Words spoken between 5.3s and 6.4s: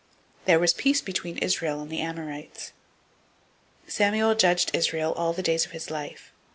the days of his life.